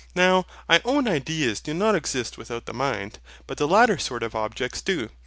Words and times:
Now, 0.15 0.47
I 0.67 0.81
own 0.83 1.07
ideas 1.07 1.59
do 1.59 1.75
not 1.75 1.93
exist 1.93 2.35
without 2.35 2.65
the 2.65 2.73
mind; 2.73 3.19
but 3.45 3.59
the 3.59 3.67
latter 3.67 3.99
sort 3.99 4.23
of 4.23 4.33
objects 4.33 4.81
do. 4.81 5.09